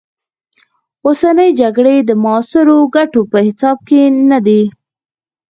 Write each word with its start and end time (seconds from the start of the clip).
اوسنۍ 1.05 1.49
جګړې 1.61 1.95
د 2.07 2.11
معاصرو 2.23 2.77
ګټو 2.95 3.21
په 3.31 3.37
حساب 3.45 3.77
کې 3.87 4.01
نه 4.29 4.39
دي. 4.45 4.61